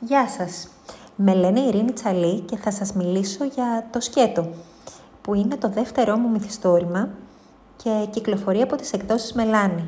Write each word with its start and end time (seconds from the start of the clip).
Γεια 0.00 0.28
σας. 0.28 0.68
Με 1.16 1.34
λένε 1.34 1.60
Ειρήνη 1.60 1.92
Τσαλή 1.92 2.40
και 2.40 2.56
θα 2.56 2.70
σας 2.70 2.92
μιλήσω 2.92 3.44
για 3.44 3.86
το 3.90 4.00
σκέτο, 4.00 4.48
που 5.20 5.34
είναι 5.34 5.56
το 5.56 5.68
δεύτερό 5.68 6.16
μου 6.16 6.30
μυθιστόρημα 6.30 7.08
και 7.76 8.06
κυκλοφορεί 8.10 8.60
από 8.60 8.76
τις 8.76 8.92
εκδόσεις 8.92 9.32
Μελάνη. 9.32 9.84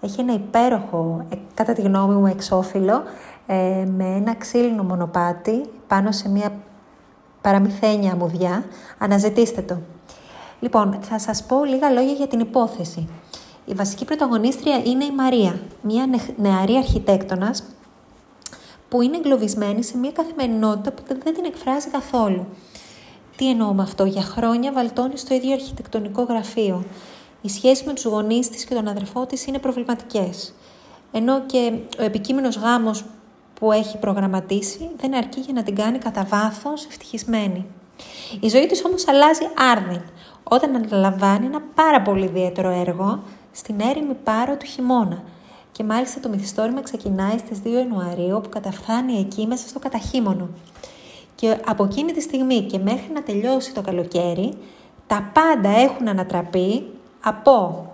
Έχει 0.00 0.20
ένα 0.20 0.32
υπέροχο, 0.32 1.26
ε, 1.28 1.36
κατά 1.54 1.72
τη 1.72 1.82
γνώμη 1.82 2.14
μου, 2.14 2.26
εξώφυλλο 2.26 3.02
ε, 3.46 3.84
με 3.96 4.04
ένα 4.04 4.34
ξύλινο 4.34 4.82
μονοπάτι 4.82 5.70
πάνω 5.86 6.12
σε 6.12 6.28
μια 6.28 6.52
παραμυθένια 7.40 8.12
αμμουδιά. 8.12 8.64
Αναζητήστε 8.98 9.60
το. 9.60 9.78
Λοιπόν, 10.60 10.98
θα 11.00 11.18
σας 11.18 11.44
πω 11.44 11.64
λίγα 11.64 11.90
λόγια 11.90 12.12
για 12.12 12.26
την 12.26 12.40
υπόθεση. 12.40 13.08
Η 13.64 13.74
βασική 13.74 14.04
πρωταγωνίστρια 14.04 14.76
είναι 14.84 15.04
η 15.04 15.12
Μαρία, 15.12 15.58
μια 15.82 16.06
νεαρή 16.36 16.76
αρχιτέκτονας 16.76 17.62
που 18.94 19.02
είναι 19.02 19.16
εγκλωβισμένη 19.16 19.82
σε 19.82 19.96
μια 19.96 20.10
καθημερινότητα 20.10 20.92
που 20.92 21.02
δεν 21.06 21.34
την 21.34 21.44
εκφράζει 21.44 21.88
καθόλου. 21.88 22.46
Τι 23.36 23.50
εννοώ 23.50 23.72
με 23.72 23.82
αυτό, 23.82 24.04
για 24.04 24.22
χρόνια 24.22 24.72
βαλτώνει 24.72 25.16
στο 25.16 25.34
ίδιο 25.34 25.52
αρχιτεκτονικό 25.52 26.22
γραφείο. 26.22 26.84
Οι 27.40 27.48
σχέσεις 27.48 27.84
με 27.84 27.92
τους 27.92 28.04
γονείς 28.04 28.48
της 28.48 28.64
και 28.64 28.74
τον 28.74 28.88
αδερφό 28.88 29.26
της 29.26 29.46
είναι 29.46 29.58
προβληματικές. 29.58 30.54
Ενώ 31.12 31.40
και 31.40 31.72
ο 31.98 32.02
επικείμενος 32.02 32.56
γάμος 32.56 33.04
που 33.54 33.72
έχει 33.72 33.98
προγραμματίσει 33.98 34.90
δεν 34.96 35.14
αρκεί 35.14 35.40
για 35.40 35.52
να 35.52 35.62
την 35.62 35.74
κάνει 35.74 35.98
κατά 35.98 36.24
βάθος 36.24 36.86
ευτυχισμένη. 36.86 37.66
Η 38.40 38.48
ζωή 38.48 38.66
της 38.66 38.84
όμως 38.84 39.08
αλλάζει 39.08 39.48
άρδιν 39.72 40.02
όταν 40.42 40.74
αναλαμβάνει 40.74 41.46
ένα 41.46 41.62
πάρα 41.74 42.02
πολύ 42.02 42.24
ιδιαίτερο 42.24 42.70
έργο 42.70 43.22
στην 43.52 43.80
έρημη 43.80 44.14
πάρο 44.24 44.56
του 44.56 44.66
χειμώνα, 44.66 45.22
και 45.76 45.84
μάλιστα 45.84 46.20
το 46.20 46.28
μυθιστόρημα 46.28 46.82
ξεκινάει 46.82 47.38
στις 47.38 47.58
2 47.64 47.68
Ιανουαρίου 47.68 48.40
που 48.42 48.48
καταφθάνει 48.48 49.18
εκεί 49.18 49.46
μέσα 49.46 49.68
στο 49.68 49.78
καταχύμωνο. 49.78 50.48
Και 51.34 51.56
από 51.66 51.84
εκείνη 51.84 52.12
τη 52.12 52.20
στιγμή 52.20 52.60
και 52.62 52.78
μέχρι 52.78 53.12
να 53.12 53.22
τελειώσει 53.22 53.74
το 53.74 53.82
καλοκαίρι, 53.82 54.52
τα 55.06 55.30
πάντα 55.32 55.68
έχουν 55.68 56.08
ανατραπεί 56.08 56.86
από 57.20 57.86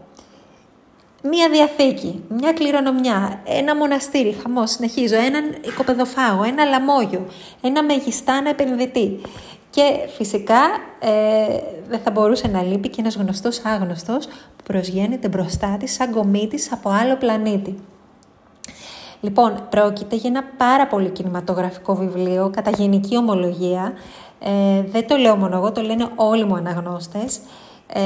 μία 1.23 1.49
διαθήκη, 1.51 2.23
μια 2.29 2.53
κληρονομιά, 2.53 3.41
ένα 3.45 3.77
μοναστήρι, 3.77 4.37
χαμός, 4.43 4.71
συνεχίζω, 4.71 5.17
έναν 5.17 5.45
οικοπεδοφάγο, 5.65 6.43
ένα 6.43 6.65
λαμόγιο, 6.65 7.27
ένα 7.61 7.83
μεγιστάνα 7.83 8.49
επενδυτή. 8.49 9.21
Και 9.71 10.09
φυσικά 10.17 10.61
ε, 11.01 11.59
δεν 11.89 12.01
θα 12.01 12.11
μπορούσε 12.11 12.49
να 12.49 12.63
λείπει 12.63 12.89
και 12.89 13.01
ένας 13.01 13.17
γνωστός 13.17 13.65
άγνωστος 13.65 14.27
που 14.27 14.63
προσγαίνεται 14.65 15.29
μπροστά 15.29 15.77
της 15.79 15.93
σαν 15.93 16.11
κομίτης 16.11 16.73
από 16.73 16.91
άλλο 16.91 17.17
πλανήτη. 17.17 17.79
Λοιπόν, 19.21 19.67
πρόκειται 19.71 20.17
για 20.17 20.31
ένα 20.31 20.45
πάρα 20.57 20.87
πολύ 20.87 21.09
κινηματογραφικό 21.09 21.95
βιβλίο, 21.95 22.51
κατά 22.51 22.71
γενική 22.71 23.17
ομολογία. 23.17 23.93
Ε, 24.41 24.83
δεν 24.83 25.07
το 25.07 25.17
λέω 25.17 25.37
μόνο 25.37 25.57
εγώ, 25.57 25.73
το 25.73 25.83
λένε 25.83 26.09
όλοι 26.15 26.45
μου 26.45 26.55
αναγνώστες. 26.55 27.41
Ε, 27.93 28.01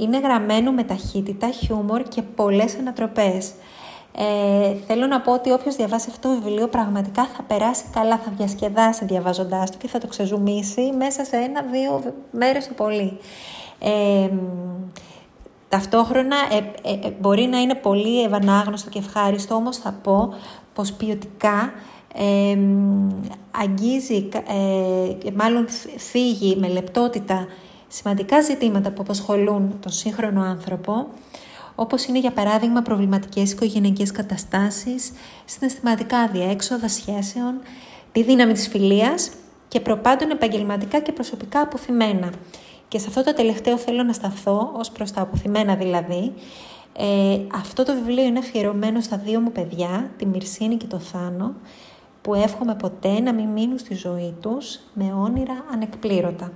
είναι 0.00 0.18
γραμμένο 0.18 0.72
με 0.72 0.82
ταχύτητα, 0.82 1.50
χιούμορ 1.50 2.02
και 2.02 2.22
πολλές 2.22 2.76
ανατροπές. 2.78 3.52
Ε, 4.18 4.74
θέλω 4.86 5.06
να 5.06 5.20
πω 5.20 5.32
ότι 5.32 5.50
όποιος 5.52 5.76
διαβάσει 5.76 6.06
αυτό 6.10 6.28
το 6.28 6.40
βιβλίο 6.40 6.68
πραγματικά 6.68 7.24
θα 7.36 7.42
περάσει 7.42 7.84
καλά, 7.92 8.18
θα 8.18 8.32
διασκεδάσει 8.36 9.04
διαβάζοντάς 9.04 9.70
το 9.70 9.76
και 9.78 9.88
θα 9.88 9.98
το 9.98 10.06
ξεζουμίσει 10.06 10.92
μέσα 10.98 11.24
σε 11.24 11.36
ένα-δύο 11.36 12.02
μέρες 12.30 12.68
το 12.68 12.74
πολύ. 12.74 13.18
Ε, 13.78 14.28
ταυτόχρονα 15.68 16.36
ε, 16.50 16.56
ε, 16.90 17.06
ε, 17.06 17.10
μπορεί 17.20 17.42
να 17.42 17.58
είναι 17.58 17.74
πολύ 17.74 18.22
ευανάγνωστο 18.22 18.90
και 18.90 18.98
ευχάριστο, 18.98 19.54
όμως 19.54 19.76
θα 19.76 19.92
πω 20.02 20.34
πως 20.74 20.92
ποιοτικά 20.92 21.72
ε, 22.14 22.58
αγγίζει, 23.50 24.28
ε, 24.32 25.30
μάλλον 25.34 25.66
θίγει 25.96 26.56
με 26.56 26.68
λεπτότητα 26.68 27.46
σημαντικά 27.88 28.40
ζητήματα 28.40 28.90
που 28.90 29.02
απασχολούν 29.02 29.78
τον 29.80 29.92
σύγχρονο 29.92 30.42
άνθρωπο 30.42 31.06
όπως 31.76 32.04
είναι 32.04 32.18
για 32.18 32.32
παράδειγμα 32.32 32.82
προβληματικές 32.82 33.52
οικογενειακές 33.52 34.10
καταστάσεις, 34.12 35.12
συναισθηματικά 35.44 36.28
διέξοδα 36.28 36.88
σχέσεων, 36.88 37.60
τη 38.12 38.22
δύναμη 38.22 38.52
της 38.52 38.68
φιλίας 38.68 39.30
και 39.68 39.80
προπάντων 39.80 40.30
επαγγελματικά 40.30 41.00
και 41.00 41.12
προσωπικά 41.12 41.60
αποθυμένα. 41.60 42.32
Και 42.88 42.98
σε 42.98 43.06
αυτό 43.08 43.24
το 43.24 43.34
τελευταίο 43.34 43.76
θέλω 43.76 44.02
να 44.02 44.12
σταθώ, 44.12 44.72
ως 44.76 44.90
προς 44.90 45.12
τα 45.12 45.20
αποθυμένα 45.20 45.74
δηλαδή. 45.74 46.32
Ε, 46.98 47.38
αυτό 47.52 47.84
το 47.84 47.94
βιβλίο 47.94 48.24
είναι 48.24 48.38
αφιερωμένο 48.38 49.00
στα 49.00 49.16
δύο 49.16 49.40
μου 49.40 49.52
παιδιά, 49.52 50.10
τη 50.16 50.26
Μυρσίνη 50.26 50.76
και 50.76 50.86
το 50.86 50.98
Θάνο, 50.98 51.54
που 52.22 52.34
εύχομαι 52.34 52.74
ποτέ 52.74 53.20
να 53.20 53.32
μην 53.32 53.48
μείνουν 53.48 53.78
στη 53.78 53.94
ζωή 53.94 54.34
τους 54.40 54.78
με 54.94 55.12
όνειρα 55.12 55.64
ανεκπλήρωτα. 55.72 56.52